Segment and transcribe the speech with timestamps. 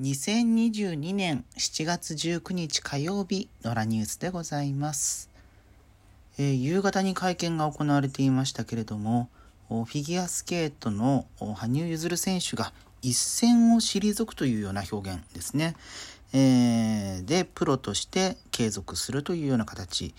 [0.00, 5.28] 2022年7月19日火曜日、野良ニュースでございます。
[6.38, 9.28] えー夕方に会見が行われていましたけれども、
[9.68, 15.76] フィギュアスケートの羽生結弦選手が一線を退くというような表現ですね。
[16.32, 20.14] えーで、プロとして継続するというような形。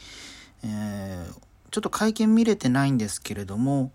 [0.64, 1.42] えー
[1.72, 3.92] ちょっと会見見れてないんですけれども、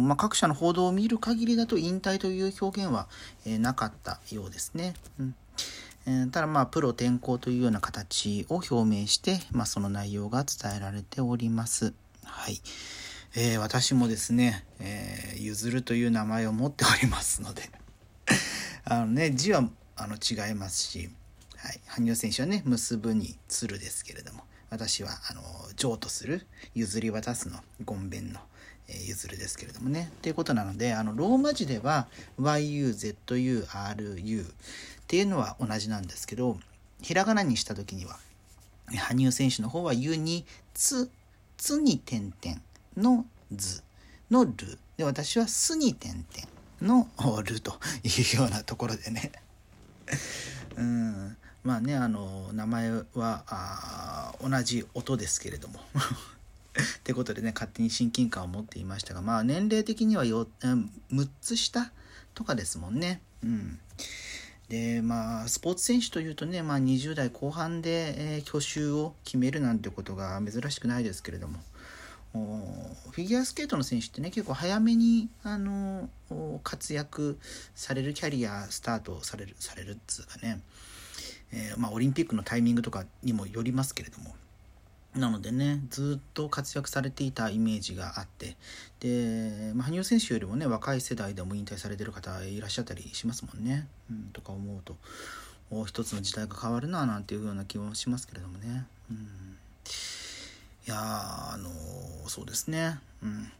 [0.00, 3.08] まあ、各社の報道を見る限りだと引退という表現は、
[3.46, 4.94] えなかったようですね。
[5.18, 5.34] うん
[6.06, 11.92] えただまあプロ転向というような形を表明して、まあ、その内容が伝えられております。
[12.24, 12.60] はい。
[13.36, 17.70] えー私もですね、えー、ゆずるという名前を持っておりますので、
[18.84, 21.10] あのね、字はあの違いますし、
[21.56, 25.42] はい、羽生選手はね、結ぶに鶴ですけれども、私はあの
[25.76, 28.40] 譲渡する、譲り渡すの、ごんべんの、
[28.90, 30.10] えー、譲るですけれどもね。
[30.20, 32.08] ということなので、あのローマ字では
[32.38, 33.62] YUZURU
[34.44, 34.46] っ
[35.06, 36.58] ていうのは同じなんですけど、
[37.00, 38.18] ひらがなにした時には、
[38.98, 41.10] 羽生選手の方は「ゆ」に「つ」
[41.56, 42.60] 「つ」に点々
[42.96, 43.82] の「ず」
[44.30, 46.48] の「る」で私は「す」に点々
[46.82, 47.08] の
[47.44, 49.32] 「る」というようなところでね。
[50.76, 51.36] うん。
[51.62, 55.78] まあねあの名前は同じ音ですけれども。
[56.80, 61.92] ってことでね勝手に親近感を持っていましたがまあ年齢的にはよ6つ下
[62.34, 63.20] とかですもんね。
[63.44, 63.78] うん。
[64.68, 71.58] でまあスポーツ選手というとね、まあ、20代後半で、えー去就を決めるなんてことが珍しくないですけれども。
[72.32, 76.08] フィギュアスケートの選手ってね結構早めにあの
[76.62, 77.38] 活躍
[77.74, 80.60] されるキャリアスタートされるされるっつうかね、
[81.52, 84.34] えーまあ、オリンピックのタイミングとかにもよりますけれども。
[85.14, 88.56] なのでねずっと活躍されていたイメージがあって
[89.00, 94.96] で、まあ、羽生選手よりもね若い世代でも引退されてる方いらっしゃったりしますもんね、うん、とか思うと
[95.70, 99.20] お一つの時代が変わるななんていうような気もしますけれどもね、うん、い
[100.86, 103.50] やあのーそうですね、うん、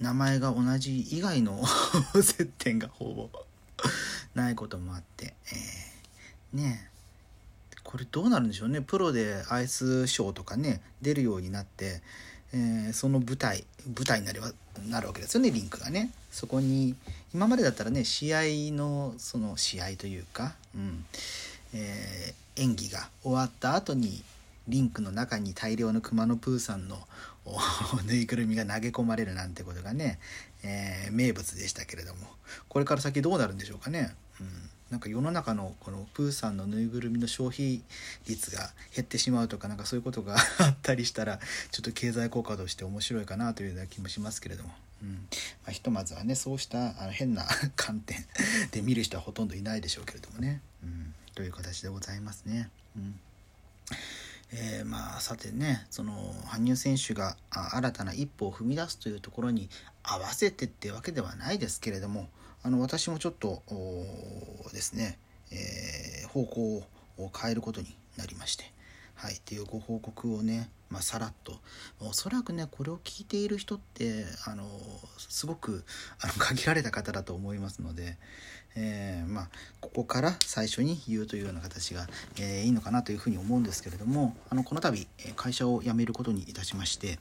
[0.00, 1.60] 名前が同じ以外の
[2.22, 3.30] 接点がほぼ
[4.34, 5.88] ないこともあって、えー
[6.52, 6.90] ね。
[6.94, 6.97] え
[7.88, 8.82] これどうなるんでしょうね。
[8.82, 12.02] プロでアイスショーとかね出るようになって、
[12.52, 13.64] えーその舞台
[13.96, 14.52] 舞台になれば
[14.90, 16.10] なるわけですよねリンクがね。
[16.30, 16.94] そこに
[17.32, 18.42] 今までだったらね試合
[18.76, 21.06] のその試合というか、うん。
[21.72, 24.22] えー演技が終わった後に
[24.66, 26.98] リンクの中に大量の熊野プーさんの
[28.04, 30.18] ぬいぐるみが投げ込まれるなんてことがね、
[30.62, 32.20] えー名物でしたけれども
[32.68, 34.14] これから先どうなるんでしょうかね。
[34.40, 34.48] うん。
[34.90, 37.82] なんか世の中のこのプーさんのぬいぐるみの消費
[38.26, 41.38] 率が減ってしまうとかなんかそういうことがあったりしたら
[41.70, 45.12] ちょっと経済効果として面白いかなというような気もしますけれども、うん。
[45.12, 45.18] ま
[45.68, 48.24] あ、ひとまずはねそうしたあの変な観点
[48.70, 52.70] で見る人はほとんどいないでしょうけれどもね、うん、という形でございますね。
[52.96, 53.20] うん。
[54.50, 59.68] えーまあさてねその羽生選手が新たな一歩を踏み出すというところに
[60.02, 62.28] 合わせてってわけではないですけれども
[62.62, 63.62] あの私もちょっと
[64.72, 65.18] ですね、
[65.50, 66.76] えー方向
[67.18, 68.64] を変えることになりまして。
[69.14, 71.58] はい、っていうご報告をね、まあ、さらっと
[71.98, 74.64] おそらくねこれを聞いている人ってあの
[75.18, 75.84] すごく
[76.20, 78.16] あの 限られた方だと思いますので、
[78.76, 85.04] えーまあ、ここから最初に言うというような形が、えーいいのかなというふうに思うんですけれどもあのこの度
[85.34, 87.18] 会社を辞めることにいたしまして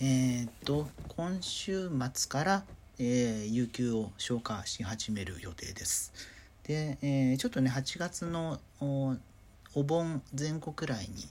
[0.00, 2.64] えーっと今週末から、
[2.98, 6.12] えー有給を消化し始める予定です。
[6.64, 9.16] で、えーちょっとね8月のお
[9.74, 11.24] お盆前後くらいに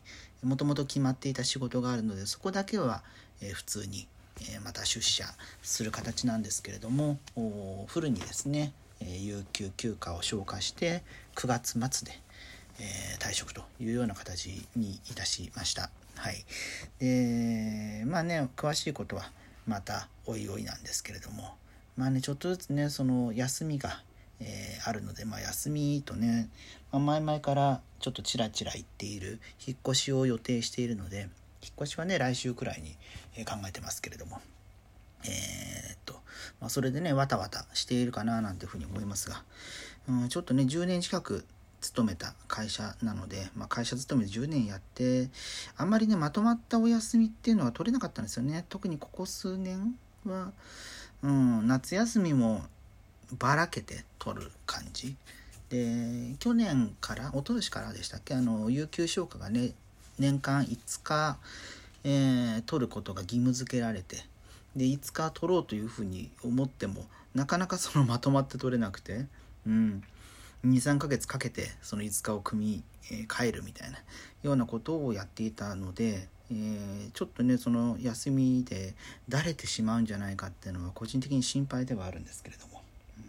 [0.44, 3.04] もともと決まっていた仕事があるのでそこだけは、
[3.42, 4.08] えー普通に、
[4.42, 5.26] えーまた出社
[5.62, 11.04] する形なんですけれどもおフルにですね、えー有給休暇を消化して
[11.36, 12.20] 9月末で、
[12.80, 15.90] えー退職というような形にいたしました。
[16.16, 16.44] はい、
[17.00, 19.32] でまあね詳しいことは
[19.68, 21.56] またおいおいなんですけれども。
[21.98, 24.02] まあねちょっとずつねその休みが
[24.40, 26.50] えーあるので、まあ、休みとね、
[26.92, 31.30] まあ、前々からちょっとちらちら言っている引っ越しを予定しているので
[31.62, 32.96] 引っ越しはね来週くらいに
[33.46, 34.42] 考えてますけれども。
[35.24, 36.14] えーっと、
[36.60, 39.44] まあ、それでねわたわたしているかななんていうふうに思いますが、
[40.10, 41.46] うん、ちょっとね10年近く
[41.82, 45.30] 勤めた会社なので、まあ、会社勤めで10年やって
[45.76, 48.66] あんまりねまとまったお休みっていうのは取れなかったんですよね。
[48.70, 49.96] 特にここ数年
[50.26, 50.52] は、
[51.24, 52.64] うん、夏休みも
[53.38, 55.16] ばらけて取る感じ。
[55.70, 59.72] で去年から一昨年からでしたっけあの有給消化がね
[60.20, 61.38] 年間5日、
[62.04, 64.18] えー取ることが義務付けられて
[64.76, 69.26] で5日取ろうというふうに思ってもなかなかそのまとまって取れなくて
[69.66, 70.04] うん。
[70.66, 73.98] 23ヶ月かけてその5日を組み、えー、帰るみたいな
[74.44, 78.94] ようなことをやっていたので、えー、ちょっとねその休みで
[79.30, 82.82] だれてしまうんじゃないかっていうのは個人的に心配ではあるんですけれども、
[83.18, 83.24] うん、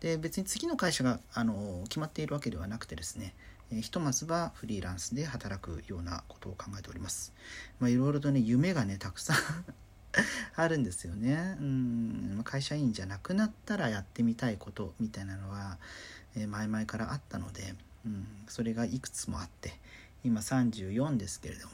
[0.00, 3.34] で別に次の会社があの決まっているわけではなくてですね
[3.70, 7.32] ひとまずはフリーランスで働くようなことを考えております。
[7.80, 9.36] まあ、いろいろとね夢がねたくさん
[10.54, 11.56] あるんですよね。
[11.60, 15.78] うん会社員じゃなくなったらやってみたいことみたいなのは、
[16.36, 17.74] え前々からあったので、
[18.04, 19.72] うん、それがいくつもあって
[20.24, 21.72] 今34ですけれども、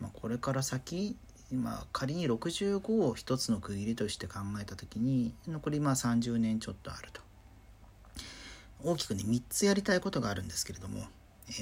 [0.00, 1.16] まあ、これから先
[1.52, 7.20] 今仮に65を一つの区切りとして考えた時に残りまあ30年ちょっとあると。
[8.82, 11.00] 大きくね3つやりたいことがあるんですけれども、
[11.48, 11.52] え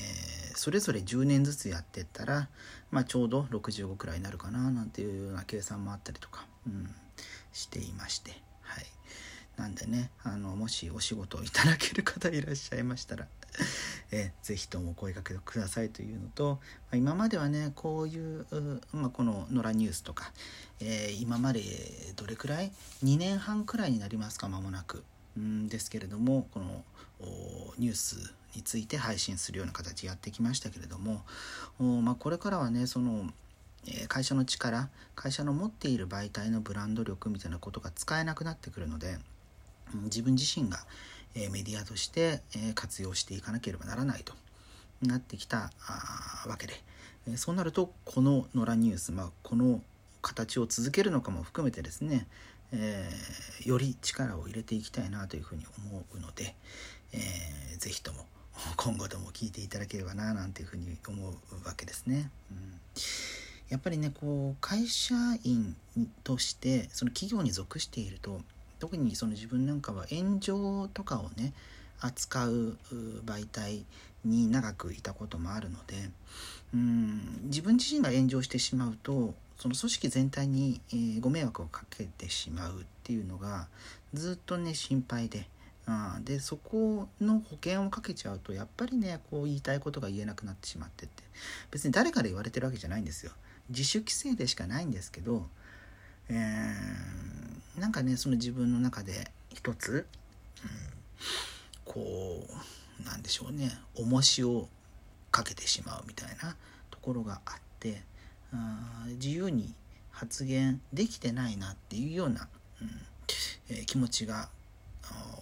[0.52, 2.48] ー、それぞれ10年ずつやってったら、
[2.90, 6.90] まあ、ちょうど65くらいになるかななんていうような計算もあったりとか、うん、
[7.52, 8.32] していまして
[8.62, 8.86] はい。
[9.56, 13.26] なんでねあのもしお仕事をいただける方いらっしゃいましたら
[14.10, 16.58] えー、ぜひともお声かけくださいというのと、ま
[16.92, 18.46] あ、今まではねこういう、
[18.92, 20.32] まあ、この「野良ニュース」とか、
[20.80, 21.62] えー、今まで
[22.16, 22.72] どれくらい
[23.04, 25.04] 2年半くらいになりますか間もなく。
[25.38, 26.84] んですけれどもこの
[27.78, 31.24] ニュースについて配信するような形やってきましたけれども、
[32.02, 33.28] まあ、これからはねその
[34.08, 39.18] 会社の力会社の持っている媒体のブランド力みたいなことが使えなくなってくるので
[40.04, 40.78] 自分自身が
[41.34, 42.42] メディアとして
[42.74, 44.32] 活用していかなければならないと
[45.02, 45.70] なってきた
[46.46, 49.82] わけでそうなるとこの「野良ニュース」まあ、この
[50.22, 52.26] 形を続けるのかも含めてですね
[52.76, 56.54] えー、より力を入れていきたいなというふうに思うので、
[57.12, 58.26] えー、ぜひとも
[58.76, 61.34] 今後とも聞いていただければななんていうふうに思う
[61.64, 62.30] わけですね。
[62.50, 62.80] うん、
[63.68, 65.14] やっぱりねこう会社
[65.44, 65.76] 員
[66.24, 68.42] としてその企業に属していると
[68.84, 71.54] 特にその自分なんかは炎上とかをね
[72.00, 72.76] 扱う
[73.24, 73.86] 媒体
[74.26, 76.10] に長くいたこともあるので
[76.74, 83.68] うん自分自身が炎上してしまうとその組織全体に、えー、ご迷惑をかけてしまうっていうのが
[84.12, 85.48] ずっとね心配で。
[85.86, 91.22] あでそこの保険をかけちゃうとやっぱりねこう言いたいことが言えなくなってしまってって
[91.70, 93.32] 別に誰から言われてるわけじゃないんですよ
[93.68, 95.46] 自主規制でしかないんですけど、
[96.30, 100.06] えー、なんかねその自分の中で一つ、
[100.62, 100.70] うん、
[101.84, 102.46] こ
[103.00, 104.68] うなんでしょうね重しを
[105.30, 106.56] かけてしまうみたいな
[106.90, 108.02] ところがあって
[108.52, 109.74] あ自由に
[110.10, 112.48] 発言できてないなっていうような、
[112.80, 112.88] うん
[113.70, 114.48] えー、気持ちが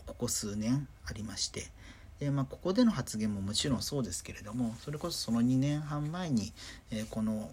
[0.06, 1.67] ここ数年ありまして
[2.19, 6.52] で、まあ、ここでの発言ももちろんそうですけれどもそれこそその2年半前に、
[6.90, 7.50] えー、この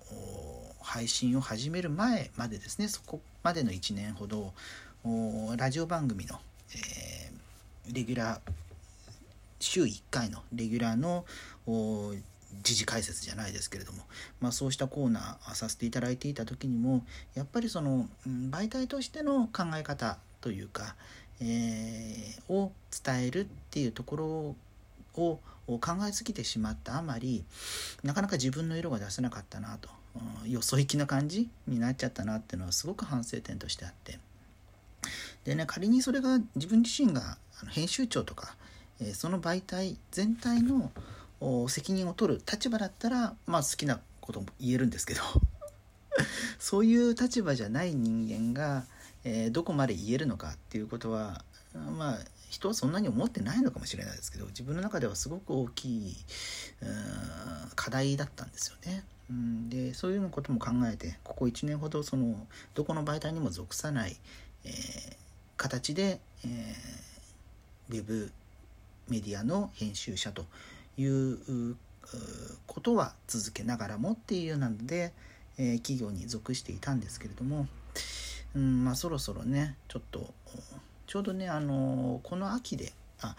[0.81, 4.53] 配信を始める前までですねそこまでの1年ほど
[5.57, 6.39] ラジオ番組の、
[6.75, 8.39] えー、レギュラー
[9.59, 11.25] 週1回のレギュラーの
[12.63, 14.03] 時事解説じゃないですけれども、
[14.41, 17.05] まあ、そうしたコーナーさせていただいていた時にも
[17.35, 20.95] やっぱりその、媒体としての考え方というか、
[21.41, 22.71] えー、を
[23.03, 24.55] 伝えるっていうところ
[25.21, 27.43] を考えすぎてしまったあまり
[28.03, 34.19] なかなか自分の色が出せなかったなと、うん、よそ行きな感じになっちゃったなっていうのはすごく反省点としてあって。
[35.45, 37.37] でね仮にそれが自分自身が
[37.69, 38.55] 編集長とか、
[39.01, 40.91] え、その媒体全体の
[41.67, 45.21] 責任を取る立場だったらまあ好きなことも言えるんですけど。
[46.59, 48.85] そういう立場じゃない人間が、
[49.23, 51.45] え、どこまで言えるのかっていうことは
[51.97, 56.15] まあ人はそんなに思ってないのかもしれないですけど自分の中ではすごく大きい
[57.75, 59.03] 課題だったんですよね。
[59.29, 64.17] うん、でそういうことも考えてここ1年ほどそのどこの媒体にも属さない、
[64.65, 64.71] えー、
[65.55, 68.31] 形で、えー、ウェブ
[69.07, 70.45] メディアの編集者と
[70.97, 71.75] いう
[72.65, 75.13] ことは続けながらもっていうなので、
[75.59, 77.67] えー、企業に属していたんですけれども、
[78.55, 80.33] うんまあ、そろそろねちょっと
[81.09, 83.35] ちょうどねあのこの秋であ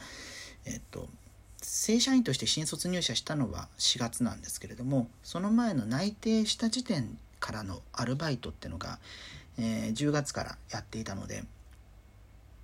[0.66, 1.08] えっと
[1.62, 8.98] 正社員として新卒入社したのは4月なんですけれどもその前の内定した時点からのアルバイトってのが、
[9.56, 11.44] えー、10月からやっていたので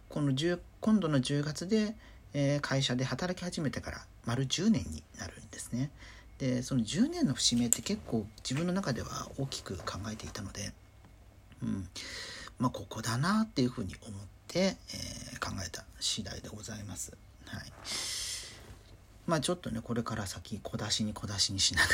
[0.09, 1.95] この10今度の10月で、
[2.35, 5.91] えー、会社で働き始めてから丸10年になるんですね。
[6.39, 10.73] でその10年の節目って結構自分の中では大きく考えていたので、
[11.63, 11.89] うん
[12.59, 17.17] まあ、ここだなっていうふうに思って、えー、考えた次第でございます。
[17.47, 17.73] はい
[19.27, 21.89] まあちょっとねこれから先小出しに小出しにしなが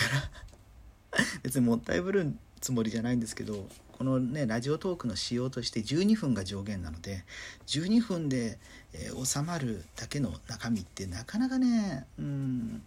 [1.17, 7.25] ら 別にもったいぶるんつもりじゃないんですけどこのねラジオトークの仕様として12分が上限なので
[7.67, 8.59] 12分で、
[8.93, 12.83] えー、収まるだけの中身ってなかなかねうん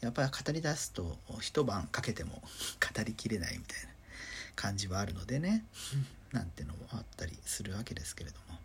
[0.00, 3.88] やっぱり語り出すと一晩かけても語りきれないみたいな
[4.56, 5.64] 感じはあるのでね
[6.32, 8.57] なんてのもあったりするわけですけれども。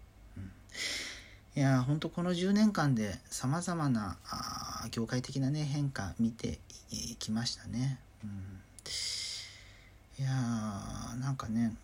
[1.56, 8.00] いや本当この10年間でさまざまなあ業界的なね変化見ていきましたね。
[8.24, 11.76] うん、いやーなんかね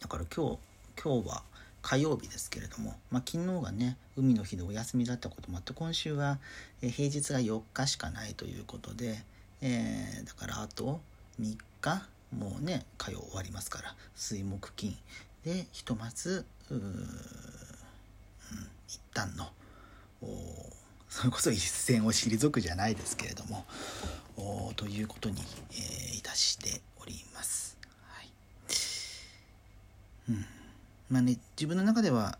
[0.00, 0.58] だから今日
[1.02, 1.42] 今日は
[1.82, 6.38] 火曜日ですけれども、まあ、昨日がね海の日でお休みだったこともあって今週は、
[6.80, 9.18] 平日が4日しかないということで、
[9.62, 11.00] えー、だからあと
[11.40, 12.02] 3日
[12.36, 14.96] もうね火曜終わりますから水木金
[15.44, 16.44] でひとまず
[18.88, 19.48] 一旦の
[21.08, 23.64] それこそ一線を退くじゃないですけれども
[24.76, 25.36] ということに、
[25.72, 27.76] えー、いたしております。
[28.06, 28.28] はい
[30.30, 30.46] うん
[31.10, 32.38] まあね、自分の中では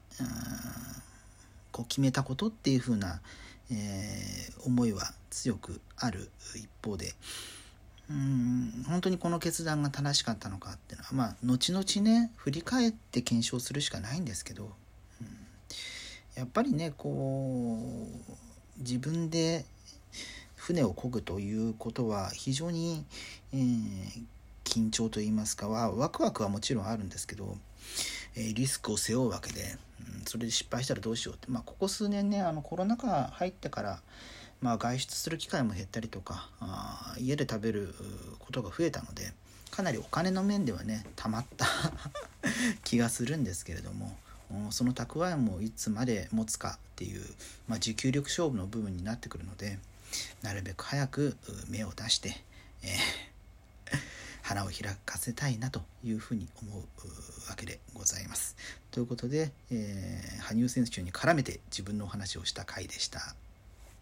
[1.73, 3.21] こう決めたことっていうふうな、
[3.71, 7.15] えー、思いは強くある一方で
[8.11, 15.27] うん本当にこの決断が正しかったのかっていうのはまあ後々ね振り返って検証するしかないんですけどうん
[16.35, 17.79] やっぱりねこ
[18.29, 19.65] う自分で
[20.57, 23.05] 船を漕ぐということは非常に、
[23.53, 24.25] えー、
[24.65, 27.57] 緊張といいますかはワクワクはもちろんあるんですけど、
[28.37, 34.01] えー、リスクを背負うわけで、うん、それで失敗したらどうしようって、まあ、ここ数年ねあのコロナ禍入ってから、
[34.61, 37.95] まあ、外出する機会も減ったりとかあ家で食べる
[38.39, 39.33] ことが増えたので
[39.71, 41.67] かなりお金の面ではねたまった
[42.85, 44.17] 気がするんですけれども。
[44.71, 47.23] その蓄えもいつまで持つかっていう、
[47.69, 49.79] まあ、持久力勝負の部分になってくるので
[50.43, 51.37] なるべく早く
[51.69, 52.37] 芽を出して、
[52.83, 53.99] えー、
[54.43, 56.83] 花を開かせたいなというふうに思う
[57.49, 58.57] わけでございます。
[58.91, 63.37] ということで、えー、羽生選手に絡めて自分のお話をした回でした。